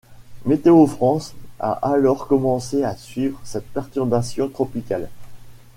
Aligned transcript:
Météo-France 0.45 1.35
a 1.59 1.73
alors 1.87 2.25
commencé 2.27 2.83
à 2.83 2.95
suivre 2.97 3.39
cette 3.43 3.67
perturbation 3.67 4.49
tropicale. 4.49 5.11